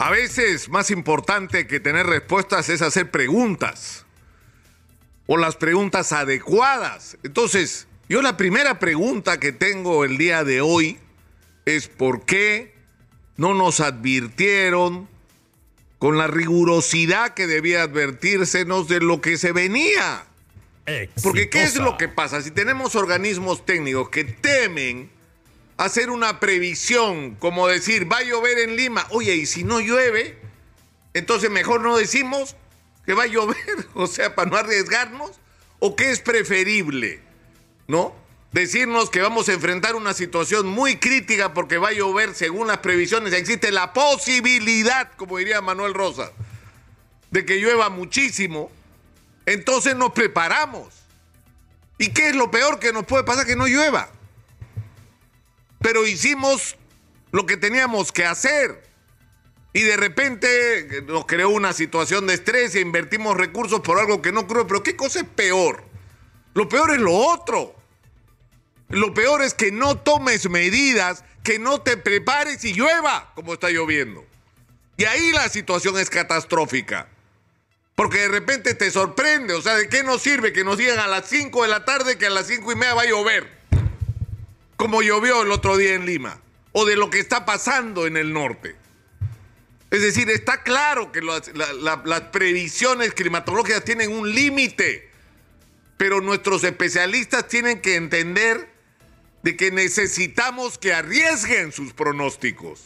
A 0.00 0.08
veces 0.08 0.70
más 0.70 0.90
importante 0.90 1.66
que 1.66 1.78
tener 1.78 2.06
respuestas 2.06 2.70
es 2.70 2.80
hacer 2.80 3.10
preguntas 3.10 4.06
o 5.26 5.36
las 5.36 5.56
preguntas 5.56 6.12
adecuadas. 6.12 7.18
Entonces, 7.22 7.86
yo 8.08 8.22
la 8.22 8.38
primera 8.38 8.78
pregunta 8.78 9.38
que 9.38 9.52
tengo 9.52 10.06
el 10.06 10.16
día 10.16 10.42
de 10.42 10.62
hoy 10.62 10.98
es 11.66 11.88
por 11.88 12.24
qué 12.24 12.72
no 13.36 13.52
nos 13.52 13.80
advirtieron 13.80 15.06
con 15.98 16.16
la 16.16 16.28
rigurosidad 16.28 17.34
que 17.34 17.46
debía 17.46 17.82
advertírsenos 17.82 18.88
de 18.88 19.00
lo 19.00 19.20
que 19.20 19.36
se 19.36 19.52
venía. 19.52 20.24
Porque 21.22 21.50
¿qué 21.50 21.62
es 21.64 21.76
lo 21.76 21.98
que 21.98 22.08
pasa? 22.08 22.40
Si 22.40 22.52
tenemos 22.52 22.94
organismos 22.94 23.66
técnicos 23.66 24.08
que 24.08 24.24
temen 24.24 25.10
hacer 25.80 26.10
una 26.10 26.40
previsión, 26.40 27.36
como 27.36 27.66
decir, 27.66 28.10
va 28.10 28.18
a 28.18 28.22
llover 28.22 28.58
en 28.58 28.76
Lima, 28.76 29.06
oye, 29.08 29.34
y 29.34 29.46
si 29.46 29.64
no 29.64 29.80
llueve, 29.80 30.38
entonces 31.14 31.50
mejor 31.50 31.80
no 31.80 31.96
decimos 31.96 32.54
que 33.06 33.14
va 33.14 33.22
a 33.22 33.28
llover, 33.28 33.56
o 33.94 34.06
sea, 34.06 34.34
para 34.34 34.50
no 34.50 34.58
arriesgarnos, 34.58 35.30
o 35.78 35.96
qué 35.96 36.10
es 36.10 36.20
preferible, 36.20 37.22
¿no? 37.88 38.14
Decirnos 38.52 39.08
que 39.08 39.22
vamos 39.22 39.48
a 39.48 39.54
enfrentar 39.54 39.94
una 39.94 40.12
situación 40.12 40.66
muy 40.66 40.96
crítica 40.96 41.54
porque 41.54 41.78
va 41.78 41.88
a 41.88 41.92
llover 41.92 42.34
según 42.34 42.66
las 42.66 42.78
previsiones, 42.78 43.32
existe 43.32 43.72
la 43.72 43.94
posibilidad, 43.94 45.10
como 45.16 45.38
diría 45.38 45.62
Manuel 45.62 45.94
Rosa, 45.94 46.30
de 47.30 47.46
que 47.46 47.56
llueva 47.56 47.88
muchísimo, 47.88 48.70
entonces 49.46 49.96
nos 49.96 50.12
preparamos. 50.12 50.92
¿Y 51.96 52.08
qué 52.08 52.28
es 52.28 52.36
lo 52.36 52.50
peor 52.50 52.78
que 52.78 52.92
nos 52.92 53.06
puede 53.06 53.24
pasar? 53.24 53.46
Que 53.46 53.56
no 53.56 53.66
llueva 53.66 54.10
pero 55.80 56.06
hicimos 56.06 56.76
lo 57.32 57.46
que 57.46 57.56
teníamos 57.56 58.12
que 58.12 58.24
hacer. 58.24 58.88
Y 59.72 59.82
de 59.82 59.96
repente 59.96 61.02
nos 61.06 61.26
creó 61.26 61.50
una 61.50 61.72
situación 61.72 62.26
de 62.26 62.34
estrés 62.34 62.74
e 62.74 62.80
invertimos 62.80 63.36
recursos 63.36 63.80
por 63.80 63.98
algo 63.98 64.20
que 64.20 64.32
no 64.32 64.46
creo. 64.46 64.66
Pero 64.66 64.82
¿qué 64.82 64.96
cosa 64.96 65.20
es 65.20 65.26
peor? 65.26 65.84
Lo 66.54 66.68
peor 66.68 66.90
es 66.90 66.98
lo 66.98 67.14
otro. 67.14 67.74
Lo 68.88 69.14
peor 69.14 69.42
es 69.42 69.54
que 69.54 69.70
no 69.70 69.96
tomes 69.96 70.50
medidas, 70.50 71.24
que 71.44 71.60
no 71.60 71.80
te 71.80 71.96
prepares 71.96 72.64
y 72.64 72.74
llueva 72.74 73.32
como 73.36 73.54
está 73.54 73.70
lloviendo. 73.70 74.26
Y 74.96 75.04
ahí 75.04 75.30
la 75.30 75.48
situación 75.48 75.96
es 75.98 76.10
catastrófica. 76.10 77.08
Porque 77.94 78.18
de 78.18 78.28
repente 78.28 78.74
te 78.74 78.90
sorprende. 78.90 79.54
O 79.54 79.62
sea, 79.62 79.76
¿de 79.76 79.88
qué 79.88 80.02
nos 80.02 80.22
sirve 80.22 80.52
que 80.52 80.64
nos 80.64 80.78
digan 80.78 80.98
a 80.98 81.06
las 81.06 81.28
5 81.28 81.62
de 81.62 81.68
la 81.68 81.84
tarde 81.84 82.18
que 82.18 82.26
a 82.26 82.30
las 82.30 82.48
5 82.48 82.72
y 82.72 82.74
media 82.74 82.94
va 82.94 83.02
a 83.02 83.06
llover? 83.06 83.59
Como 84.80 85.02
llovió 85.02 85.42
el 85.42 85.52
otro 85.52 85.76
día 85.76 85.92
en 85.92 86.06
Lima, 86.06 86.40
o 86.72 86.86
de 86.86 86.96
lo 86.96 87.10
que 87.10 87.18
está 87.18 87.44
pasando 87.44 88.06
en 88.06 88.16
el 88.16 88.32
norte. 88.32 88.76
Es 89.90 90.00
decir, 90.00 90.30
está 90.30 90.62
claro 90.62 91.12
que 91.12 91.20
las, 91.20 92.20
previsiones 92.32 93.12
climatológicas 93.12 93.84
tienen 93.84 94.10
un 94.10 94.34
límite, 94.34 95.10
pero 95.98 96.22
nuestros 96.22 96.64
especialistas 96.64 97.46
tienen 97.46 97.82
que 97.82 97.96
entender 97.96 98.70
de 99.42 99.54
que 99.54 99.70
necesitamos 99.70 100.78
que 100.78 100.94
arriesguen 100.94 101.72
sus 101.72 101.92
pronósticos. 101.92 102.80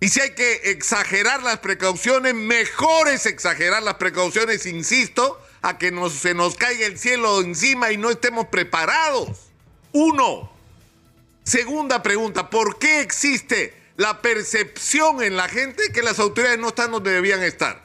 Y 0.00 0.08
si 0.08 0.22
hay 0.22 0.30
que 0.30 0.70
exagerar 0.70 1.42
las 1.42 1.58
precauciones, 1.58 2.32
mejor 2.32 3.08
es 3.08 3.26
exagerar 3.26 3.82
las 3.82 3.96
precauciones, 3.96 4.64
insisto, 4.64 5.38
a 5.60 5.76
que 5.76 5.92
se 6.08 6.32
nos 6.32 6.54
caiga 6.54 6.86
el 6.86 6.98
cielo 6.98 7.42
encima 7.42 7.92
y 7.92 7.98
no 7.98 8.08
estemos 8.08 8.46
preparados. 8.46 9.50
Uno. 9.92 10.53
Segunda 11.44 12.02
pregunta, 12.02 12.48
¿por 12.48 12.78
qué 12.78 13.00
existe 13.00 13.74
la 13.96 14.22
percepción 14.22 15.22
en 15.22 15.36
la 15.36 15.48
gente 15.48 15.92
que 15.92 16.02
las 16.02 16.18
autoridades 16.18 16.58
no 16.58 16.68
están 16.68 16.90
donde 16.90 17.12
debían 17.12 17.42
estar? 17.42 17.84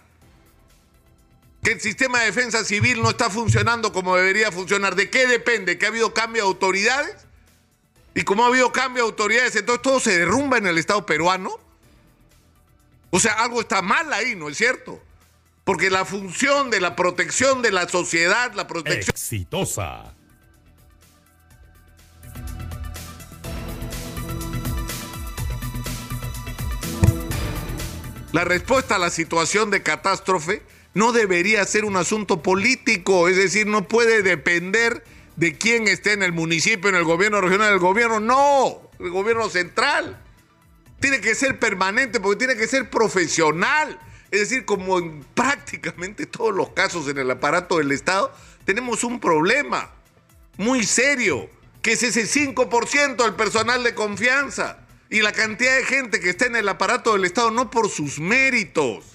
Que 1.61 1.73
el 1.73 1.81
sistema 1.81 2.21
de 2.21 2.27
defensa 2.27 2.63
civil 2.63 3.01
no 3.01 3.09
está 3.09 3.29
funcionando 3.29 3.91
como 3.91 4.16
debería 4.16 4.49
funcionar. 4.49 4.95
¿De 4.95 5.09
qué 5.09 5.27
depende? 5.27 5.77
¿Que 5.77 5.85
ha 5.85 5.89
habido 5.89 6.13
cambio 6.13 6.44
de 6.44 6.47
autoridades? 6.47 7.16
Y 8.16 8.23
como 8.23 8.45
ha 8.45 8.47
habido 8.47 8.72
cambio 8.72 9.03
de 9.03 9.09
autoridades, 9.09 9.57
entonces 9.57 9.81
todo 9.81 10.00
se 10.00 10.17
derrumba 10.17 10.57
en 10.57 10.66
el 10.66 10.78
Estado 10.78 11.05
peruano. 11.05 11.59
O 13.09 13.19
sea, 13.19 13.34
algo 13.34 13.59
está 13.59 13.81
mal 13.81 14.13
ahí, 14.13 14.35
¿no 14.35 14.47
es 14.47 14.57
cierto? 14.57 15.03
Porque 15.66 15.89
la 15.89 16.05
función 16.05 16.69
de 16.69 16.79
la 16.79 16.95
protección 16.95 17.61
de 17.61 17.72
la 17.72 17.89
sociedad, 17.89 18.53
la 18.53 18.67
protección... 18.67 19.13
Exitosa 19.13 20.16
La 28.39 28.45
respuesta 28.45 28.95
a 28.95 29.00
la 29.00 29.09
situación 29.09 29.69
de 29.69 29.83
catástrofe 29.83 30.61
no 30.94 31.11
debería 31.11 31.66
ser 31.66 31.83
un 31.83 31.97
asunto 31.97 32.41
político, 32.41 33.27
es 33.27 33.35
decir, 33.35 33.67
no 33.67 33.85
puede 33.89 34.23
depender 34.23 35.03
de 35.35 35.57
quién 35.57 35.89
esté 35.89 36.13
en 36.13 36.23
el 36.23 36.31
municipio, 36.31 36.89
en 36.89 36.95
el 36.95 37.03
gobierno 37.03 37.41
regional, 37.41 37.73
el 37.73 37.79
gobierno, 37.79 38.22
no, 38.22 38.89
el 38.97 39.09
gobierno 39.09 39.49
central. 39.49 40.23
Tiene 41.01 41.19
que 41.19 41.35
ser 41.35 41.59
permanente 41.59 42.22
porque 42.22 42.38
tiene 42.38 42.55
que 42.55 42.66
ser 42.69 42.89
profesional. 42.89 43.99
Es 44.31 44.39
decir, 44.39 44.63
como 44.63 44.99
en 44.99 45.22
prácticamente 45.33 46.25
todos 46.25 46.55
los 46.55 46.69
casos 46.69 47.09
en 47.09 47.17
el 47.17 47.29
aparato 47.29 47.79
del 47.79 47.91
Estado, 47.91 48.33
tenemos 48.63 49.03
un 49.03 49.19
problema 49.19 49.91
muy 50.55 50.85
serio, 50.85 51.49
que 51.81 51.91
es 51.91 52.03
ese 52.03 52.23
5% 52.23 53.17
del 53.17 53.35
personal 53.35 53.83
de 53.83 53.94
confianza 53.94 54.88
y 55.09 55.22
la 55.22 55.31
cantidad 55.31 55.75
de 55.75 55.86
gente 55.86 56.20
que 56.20 56.30
está 56.30 56.46
en 56.46 56.56
el 56.56 56.70
aparato 56.70 57.14
del 57.14 57.25
Estado 57.25 57.52
no 57.52 57.72
por 57.72 57.90
sus 57.90 58.20
méritos, 58.20 59.06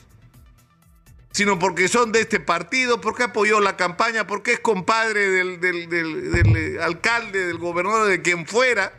sino 1.30 1.58
porque 1.58 1.88
son 1.88 2.12
de 2.12 2.20
este 2.20 2.40
partido, 2.40 3.00
porque 3.00 3.24
apoyó 3.24 3.60
la 3.60 3.76
campaña, 3.76 4.26
porque 4.26 4.54
es 4.54 4.60
compadre 4.60 5.30
del, 5.30 5.60
del 5.60 6.80
alcalde, 6.80 7.46
del 7.46 7.58
gobernador, 7.58 8.08
de 8.08 8.22
quien 8.22 8.46
fuera. 8.46 8.92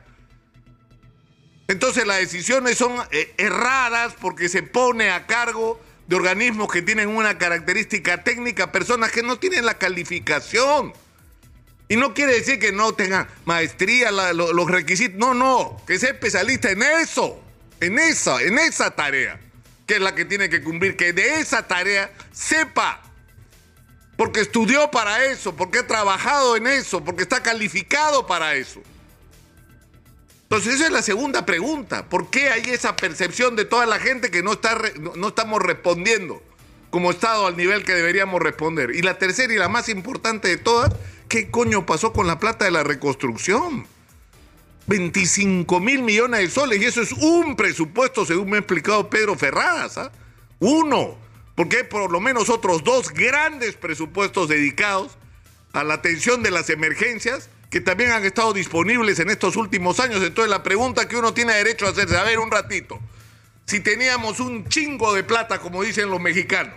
Entonces 1.68 2.06
las 2.06 2.20
decisiones 2.20 2.78
son 2.78 2.94
eh, 3.12 3.34
erradas 3.38 4.14
porque 4.20 4.50
se 4.50 4.64
pone 4.64 5.10
a 5.10 5.26
cargo 5.26 5.82
de 6.08 6.16
organismos 6.16 6.72
que 6.72 6.82
tienen 6.82 7.10
una 7.10 7.38
característica 7.38 8.24
técnica, 8.24 8.72
personas 8.72 9.12
que 9.12 9.24
no 9.24 9.40
tienen 9.40 9.66
la 9.66 9.78
calificación. 9.78 10.94
Y 11.88 11.97
no 11.97 12.13
quiere 12.13 12.34
decir 12.34 12.59
que 12.59 12.72
no 12.72 12.94
tenga 12.94 13.28
maestría, 13.46 14.12
los 14.12 14.69
requisitos. 14.69 15.18
No, 15.18 15.34
no, 15.34 15.81
que 15.85 16.00
sea 16.00 16.09
especialista 16.12 16.72
en 16.72 16.81
eso, 16.81 17.40
en 17.79 18.00
esa, 18.00 18.41
en 18.41 18.57
esa 18.57 18.91
tarea, 18.91 19.40
que 19.85 19.96
es 19.96 20.01
la 20.01 20.16
que 20.16 20.25
tiene 20.25 20.50
que 20.50 20.63
cumplir, 20.63 20.97
que 20.97 21.13
de 21.13 21.40
esa 21.40 21.68
tarea 21.68 22.12
sepa, 22.31 23.01
porque 24.18 24.41
estudió 24.41 24.90
para 24.90 25.25
eso, 25.25 25.56
porque 25.56 25.79
ha 25.79 25.88
trabajado 25.88 26.56
en 26.56 26.68
eso, 26.68 27.03
porque 27.03 27.23
está 27.23 27.44
calificado 27.44 28.25
para 28.25 28.56
eso. 28.56 28.81
Entonces 30.44 30.75
esa 30.75 30.85
es 30.85 30.91
la 30.91 31.02
segunda 31.02 31.46
pregunta. 31.46 32.07
¿Por 32.07 32.29
qué 32.29 32.50
hay 32.50 32.63
esa 32.69 32.96
percepción 32.96 33.56
de 33.56 33.66
toda 33.66 33.85
la 33.85 34.00
gente 34.00 34.31
que 34.31 34.41
no, 34.41 34.53
está, 34.53 34.79
no 35.16 35.28
estamos 35.28 35.62
respondiendo 35.62 36.41
como 36.91 37.12
Estado 37.12 37.47
al 37.47 37.57
nivel 37.57 37.84
que 37.84 37.94
deberíamos 37.94 38.41
responder? 38.41 38.91
Y 38.96 39.02
la 39.02 39.17
tercera 39.17 39.52
y 39.53 39.57
la 39.57 39.69
más 39.69 39.90
importante 39.90 40.47
de 40.47 40.57
todas 40.57 40.94
¿Qué 41.35 41.51
coño 41.51 41.85
pasó 41.85 42.13
con 42.13 42.28
la 42.28 42.40
plata 42.40 42.63
de 42.63 42.72
la 42.72 42.85
reconstrucción? 42.85 43.85
25 44.88 45.81
mil 45.81 46.01
millones 46.01 46.40
de 46.40 46.50
soles 46.50 46.81
y 46.81 46.85
eso 46.85 47.01
es 47.01 47.12
un 47.12 47.57
presupuesto, 47.57 48.25
según 48.25 48.51
me 48.51 48.56
ha 48.56 48.59
explicado 48.59 49.09
Pedro 49.09 49.35
Ferradas. 49.35 49.97
¿ah? 49.97 50.13
Uno, 50.59 51.18
porque 51.53 51.75
hay 51.75 51.84
por 51.84 52.09
lo 52.09 52.22
menos 52.22 52.50
otros 52.50 52.85
dos 52.85 53.09
grandes 53.09 53.75
presupuestos 53.75 54.47
dedicados 54.47 55.18
a 55.73 55.84
la 55.84 55.96
atención 55.96 56.41
de 56.41 56.51
las 56.51 56.69
emergencias 56.69 57.50
que 57.69 57.81
también 57.81 58.12
han 58.12 58.23
estado 58.23 58.53
disponibles 58.53 59.19
en 59.19 59.29
estos 59.29 59.57
últimos 59.57 60.00
años. 60.00 60.23
Entonces 60.23 60.50
la 60.50 60.63
pregunta 60.63 61.09
que 61.09 61.17
uno 61.17 61.34
tiene 61.34 61.52
derecho 61.52 61.85
a 61.85 61.90
hacerse, 61.90 62.16
a 62.16 62.23
ver 62.23 62.40
un 62.40 62.50
ratito, 62.50 62.97
si 63.66 63.81
teníamos 63.81 64.40
un 64.40 64.69
chingo 64.69 65.13
de 65.13 65.25
plata, 65.25 65.59
como 65.59 65.84
dicen 65.84 66.09
los 66.09 66.22
mexicanos, 66.22 66.76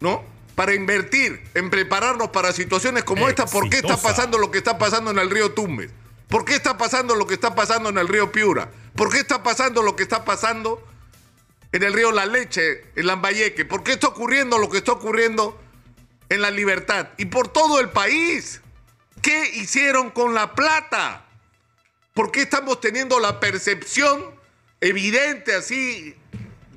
¿no? 0.00 0.22
Para 0.60 0.74
invertir 0.74 1.42
en 1.54 1.70
prepararnos 1.70 2.28
para 2.28 2.52
situaciones 2.52 3.02
como 3.02 3.30
esta. 3.30 3.46
¿Por 3.46 3.70
qué 3.70 3.78
está 3.78 3.96
pasando 3.96 4.36
lo 4.36 4.50
que 4.50 4.58
está 4.58 4.76
pasando 4.76 5.10
en 5.10 5.18
el 5.18 5.30
río 5.30 5.54
Tumbes? 5.54 5.90
¿Por 6.28 6.44
qué 6.44 6.54
está 6.54 6.76
pasando 6.76 7.14
lo 7.14 7.26
que 7.26 7.32
está 7.32 7.54
pasando 7.54 7.88
en 7.88 7.96
el 7.96 8.06
río 8.06 8.30
Piura? 8.30 8.70
¿Por 8.94 9.10
qué 9.10 9.20
está 9.20 9.42
pasando 9.42 9.82
lo 9.82 9.96
que 9.96 10.02
está 10.02 10.22
pasando 10.26 10.86
en 11.72 11.82
el 11.82 11.94
río 11.94 12.12
La 12.12 12.26
Leche, 12.26 12.84
en 12.94 13.06
Lambayeque? 13.06 13.64
¿Por 13.64 13.82
qué 13.82 13.92
está 13.92 14.08
ocurriendo 14.08 14.58
lo 14.58 14.68
que 14.68 14.76
está 14.76 14.92
ocurriendo 14.92 15.58
en 16.28 16.42
La 16.42 16.50
Libertad? 16.50 17.08
Y 17.16 17.24
por 17.24 17.48
todo 17.48 17.80
el 17.80 17.88
país. 17.88 18.60
¿Qué 19.22 19.52
hicieron 19.54 20.10
con 20.10 20.34
la 20.34 20.54
plata? 20.54 21.24
¿Por 22.12 22.32
qué 22.32 22.42
estamos 22.42 22.82
teniendo 22.82 23.18
la 23.18 23.40
percepción 23.40 24.22
evidente 24.82 25.54
así 25.54 26.19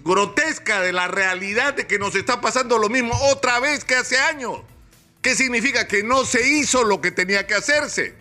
grotesca 0.03 0.81
de 0.81 0.91
la 0.91 1.07
realidad 1.07 1.73
de 1.73 1.87
que 1.87 1.97
nos 1.97 2.15
está 2.15 2.41
pasando 2.41 2.77
lo 2.77 2.89
mismo 2.89 3.15
otra 3.31 3.59
vez 3.59 3.85
que 3.85 3.95
hace 3.95 4.17
años. 4.17 4.59
¿Qué 5.21 5.35
significa? 5.35 5.87
Que 5.87 6.03
no 6.03 6.25
se 6.25 6.47
hizo 6.47 6.83
lo 6.83 6.99
que 6.99 7.11
tenía 7.11 7.47
que 7.47 7.55
hacerse. 7.55 8.13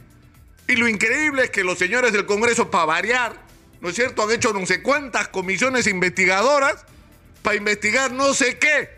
Y 0.69 0.77
lo 0.77 0.89
increíble 0.89 1.45
es 1.45 1.51
que 1.51 1.65
los 1.65 1.79
señores 1.79 2.13
del 2.13 2.25
Congreso, 2.25 2.71
para 2.71 2.85
variar, 2.85 3.37
¿no 3.81 3.89
es 3.89 3.97
cierto?, 3.97 4.23
han 4.23 4.31
hecho 4.31 4.53
no 4.53 4.65
sé 4.65 4.81
cuántas 4.83 5.29
comisiones 5.29 5.89
investigadoras 5.89 6.85
para 7.43 7.57
investigar 7.57 8.13
no 8.13 8.33
sé 8.35 8.59
qué, 8.59 8.89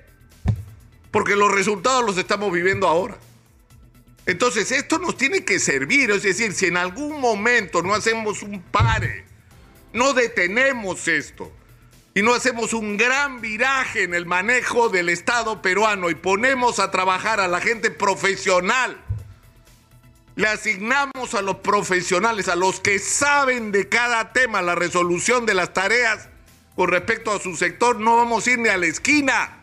porque 1.10 1.34
los 1.34 1.50
resultados 1.50 2.04
los 2.04 2.18
estamos 2.18 2.52
viviendo 2.52 2.86
ahora. 2.86 3.16
Entonces, 4.26 4.70
esto 4.70 4.98
nos 4.98 5.16
tiene 5.16 5.44
que 5.44 5.58
servir, 5.58 6.10
es 6.10 6.22
decir, 6.22 6.52
si 6.52 6.66
en 6.66 6.76
algún 6.76 7.20
momento 7.20 7.82
no 7.82 7.94
hacemos 7.94 8.42
un 8.42 8.60
pare, 8.62 9.24
no 9.94 10.12
detenemos 10.12 11.08
esto 11.08 11.50
y 12.14 12.22
no 12.22 12.32
hacemos 12.32 12.72
un 12.72 12.96
gran 12.96 13.40
viraje 13.40 14.04
en 14.04 14.14
el 14.14 14.24
manejo 14.24 14.88
del 14.88 15.08
Estado 15.08 15.60
peruano 15.60 16.10
y 16.10 16.14
ponemos 16.14 16.78
a 16.78 16.92
trabajar 16.92 17.40
a 17.40 17.48
la 17.48 17.60
gente 17.60 17.90
profesional, 17.90 19.02
le 20.36 20.46
asignamos 20.46 21.34
a 21.34 21.42
los 21.42 21.56
profesionales, 21.56 22.48
a 22.48 22.54
los 22.54 22.78
que 22.78 23.00
saben 23.00 23.72
de 23.72 23.88
cada 23.88 24.32
tema 24.32 24.62
la 24.62 24.76
resolución 24.76 25.44
de 25.44 25.54
las 25.54 25.72
tareas 25.72 26.28
con 26.76 26.88
respecto 26.88 27.32
a 27.32 27.40
su 27.40 27.56
sector, 27.56 28.00
no 28.00 28.16
vamos 28.16 28.46
a 28.46 28.52
ir 28.52 28.58
ni 28.58 28.68
a 28.68 28.76
la 28.76 28.86
esquina 28.86 29.60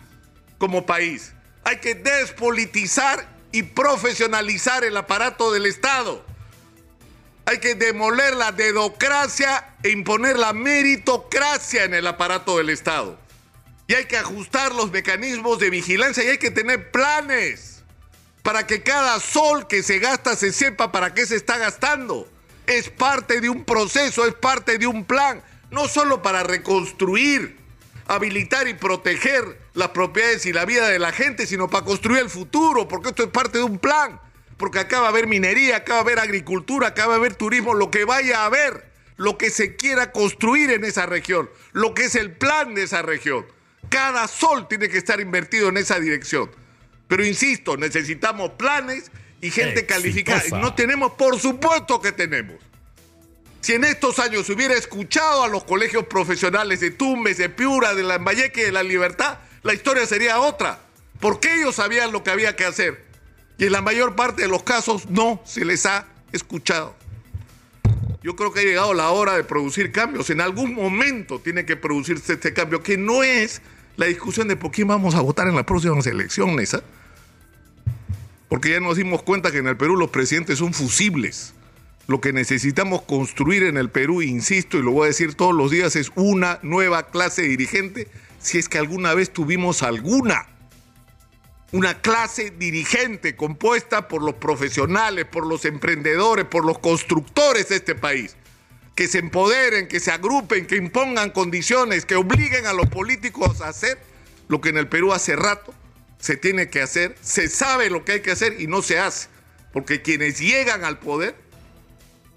como 0.58 0.86
país. 0.86 1.34
Hay 1.64 1.78
que 1.78 1.96
despolitizar 1.96 3.28
y 3.52 3.64
profesionalizar 3.64 4.84
el 4.84 4.96
aparato 4.96 5.52
del 5.52 5.66
Estado. 5.66 6.26
Hay 7.46 7.60
que 7.60 7.76
demoler 7.76 8.36
la 8.36 8.52
dedocracia 8.52 9.76
e 9.84 9.90
imponer 9.90 10.38
la 10.38 10.54
meritocracia 10.54 11.84
en 11.84 11.94
el 11.94 12.08
aparato 12.08 12.58
del 12.58 12.70
Estado. 12.70 13.20
Y 13.88 13.94
hay 13.94 14.06
que 14.06 14.18
ajustar 14.18 14.74
los 14.74 14.92
mecanismos 14.92 15.60
de 15.60 15.70
vigilancia 15.70 16.24
y 16.24 16.28
hay 16.28 16.38
que 16.38 16.52
tener 16.52 16.92
planes 16.92 17.84
para 18.44 18.66
que 18.66 18.84
cada 18.84 19.20
sol 19.20 19.68
que 19.68 19.84
se 19.84 20.00
gasta 20.00 20.36
se 20.36 20.54
sepa 20.54 20.92
para 20.92 21.14
qué 21.14 21.26
se 21.26 21.36
está 21.36 21.58
gastando. 21.58 22.28
Es 22.68 22.90
parte 22.90 23.42
de 23.42 23.50
un 23.50 23.66
proceso, 23.66 24.26
es 24.26 24.34
parte 24.34 24.78
de 24.78 24.88
un 24.88 25.04
plan, 25.04 25.44
no 25.72 25.88
solo 25.88 26.22
para 26.22 26.44
reconstruir, 26.44 27.58
habilitar 28.08 28.68
y 28.68 28.74
proteger 28.74 29.60
las 29.74 29.90
propiedades 29.90 30.46
y 30.46 30.54
la 30.54 30.66
vida 30.66 30.88
de 30.88 31.00
la 31.00 31.12
gente, 31.12 31.48
sino 31.48 31.70
para 31.70 31.86
construir 31.86 32.22
el 32.22 32.30
futuro, 32.30 32.88
porque 32.88 33.10
esto 33.10 33.24
es 33.24 33.30
parte 33.30 33.58
de 33.58 33.64
un 33.64 33.80
plan, 33.80 34.20
porque 34.62 34.78
acá 34.78 35.00
va 35.00 35.08
a 35.08 35.10
haber 35.10 35.26
minería, 35.26 35.78
acá 35.78 35.94
va 35.94 36.00
a 36.00 36.04
haber 36.04 36.20
agricultura, 36.20 36.90
acá 36.90 37.08
va 37.08 37.16
a 37.16 37.18
haber 37.18 37.34
turismo, 37.34 37.74
lo 37.74 37.90
que 37.90 38.06
vaya 38.06 38.44
a 38.44 38.46
haber, 38.46 38.86
lo 39.18 39.36
que 39.36 39.50
se 39.50 39.76
quiera 39.76 40.12
construir 40.12 40.70
en 40.70 40.86
esa 40.86 41.08
región, 41.08 41.50
lo 41.72 41.96
que 41.96 42.04
es 42.04 42.14
el 42.14 42.32
plan 42.32 42.76
de 42.76 42.84
esa 42.84 43.02
región. 43.02 43.44
Cada 43.90 44.28
sol 44.28 44.68
tiene 44.68 44.88
que 44.88 45.00
estar 45.00 45.20
invertido 45.20 45.70
en 45.70 45.78
esa 45.78 46.00
dirección. 46.00 46.52
Pero 47.08 47.26
insisto, 47.26 47.76
necesitamos 47.76 48.52
planes 48.52 49.10
y 49.42 49.50
gente 49.50 49.88
calificada. 49.88 50.44
No 50.60 50.76
tenemos, 50.76 51.14
por 51.14 51.40
supuesto 51.40 52.00
que 52.00 52.12
tenemos. 52.12 52.58
Si 53.62 53.74
en 53.74 53.84
estos 53.84 54.20
años 54.20 54.48
hubiera 54.52 54.76
escuchado 54.76 55.44
a 55.44 55.48
los 55.48 55.64
colegios 55.64 56.06
profesionales 56.06 56.82
de 56.82 56.92
Tumbes, 56.92 57.40
de 57.40 57.50
Piura, 57.50 57.96
de 57.96 58.04
Lambayeque, 58.04 58.66
de 58.66 58.72
La 58.72 58.84
Libertad, 58.84 59.40
la 59.64 59.74
historia 59.74 60.06
sería 60.06 60.40
otra. 60.40 60.78
Porque 61.20 61.56
ellos 61.56 61.74
sabían 61.74 62.12
lo 62.12 62.24
que 62.24 62.30
había 62.30 62.56
que 62.56 62.66
hacer. 62.66 63.10
Y 63.62 63.66
en 63.66 63.74
la 63.74 63.84
mayor 63.84 64.16
parte 64.16 64.42
de 64.42 64.48
los 64.48 64.64
casos 64.64 65.08
no 65.12 65.40
se 65.46 65.64
les 65.64 65.86
ha 65.86 66.08
escuchado. 66.32 66.96
Yo 68.24 68.36
creo 68.36 68.52
que 68.52 68.62
ha 68.62 68.64
llegado 68.64 68.96
la 68.96 69.12
hora 69.12 69.36
de 69.36 69.44
producir 69.44 69.92
cambios. 69.92 70.32
En 70.32 70.42
algún 70.42 70.74
momento 70.74 71.40
tiene 71.40 71.64
que 71.64 71.76
producirse 71.76 72.34
este 72.34 72.54
cambio, 72.54 72.82
que 72.82 72.98
no 72.98 73.22
es 73.22 73.62
la 73.98 74.08
discusión 74.08 74.48
de 74.48 74.56
por 74.56 74.72
quién 74.72 74.88
vamos 74.88 75.14
a 75.14 75.22
votar 75.22 75.48
en 75.48 75.54
las 75.54 75.66
próximas 75.66 76.08
elecciones. 76.08 76.74
¿eh? 76.74 76.82
Porque 78.50 78.72
ya 78.72 78.80
nos 78.80 78.98
dimos 78.98 79.22
cuenta 79.22 79.52
que 79.52 79.60
en 79.60 79.68
el 79.68 79.78
Perú 79.78 79.96
los 79.96 80.10
presidentes 80.10 80.58
son 80.58 80.74
fusibles. 80.74 81.54
Lo 82.08 82.20
que 82.20 82.34
necesitamos 82.34 83.04
construir 83.04 83.62
en 83.62 83.78
el 83.78 83.92
Perú, 83.92 84.24
insisto, 84.24 84.80
y 84.80 84.82
lo 84.82 84.90
voy 84.90 85.04
a 85.04 85.08
decir 85.10 85.36
todos 85.36 85.54
los 85.54 85.70
días, 85.70 85.96
es 85.96 86.12
una 86.16 86.58
nueva 86.64 87.12
clase 87.12 87.44
dirigente, 87.44 88.08
si 88.40 88.58
es 88.58 88.68
que 88.68 88.80
alguna 88.80 89.14
vez 89.14 89.32
tuvimos 89.32 89.84
alguna. 89.84 90.51
Una 91.72 92.02
clase 92.02 92.52
dirigente 92.52 93.36
compuesta 93.36 94.08
por 94.08 94.22
los 94.22 94.36
profesionales, 94.36 95.26
por 95.26 95.46
los 95.46 95.66
emprendedores, 95.66 96.46
por 96.46 96.66
los 96.66 96.80
constructores 96.80 97.70
de 97.70 97.78
este 97.78 97.96
país. 97.96 98.36
Que 98.96 99.08
se 99.08 99.20
empoderen, 99.20 99.88
que 99.88 100.00
se 100.00 100.12
agrupen, 100.12 100.68
que 100.68 100.76
impongan 100.76 101.32
condiciones, 101.32 102.06
que 102.06 102.16
obliguen 102.16 102.66
a 102.68 102.74
los 102.74 102.88
políticos 102.88 103.62
a 103.62 103.70
hacer 103.70 103.98
lo 104.50 104.60
que 104.60 104.70
en 104.70 104.78
el 104.78 104.90
Perú 104.90 105.14
hace 105.14 105.36
rato 105.38 105.74
se 106.20 106.38
tiene 106.38 106.70
que 106.70 106.82
hacer, 106.82 107.16
se 107.22 107.50
sabe 107.50 107.90
lo 107.90 108.06
que 108.06 108.14
hay 108.14 108.22
que 108.22 108.32
hacer 108.32 108.62
y 108.62 108.68
no 108.68 108.82
se 108.82 109.00
hace. 109.00 109.28
Porque 109.74 110.02
quienes 110.02 110.40
llegan 110.40 110.86
al 110.86 111.00
poder 111.00 111.36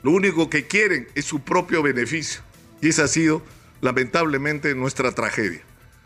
lo 0.02 0.10
único 0.10 0.50
que 0.50 0.66
quieren 0.66 1.08
es 1.14 1.25
su 1.25 1.40
propio 1.40 1.82
beneficio. 1.82 2.42
Y 2.80 2.88
esa 2.88 3.04
ha 3.04 3.08
sido, 3.08 3.42
lamentablemente, 3.80 4.75
nuestra 4.75 5.12
tragedia. 5.12 5.62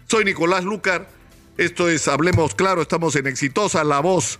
Soy 0.06 0.24
Nicolás 0.24 0.64
Lucar. 0.64 1.08
Esto 1.58 1.88
es 1.88 2.06
Hablemos 2.06 2.55
Claro. 2.55 2.82
Estamos 2.82 3.16
en 3.16 3.26
Exitosa, 3.26 3.82
La 3.82 3.99
Voz 3.99 4.38